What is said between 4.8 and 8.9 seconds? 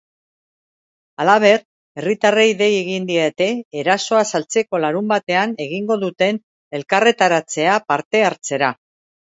larunbatean egingo duten elkarretaratzea parte-hartzera.